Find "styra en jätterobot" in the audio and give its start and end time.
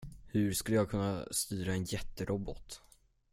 1.31-2.81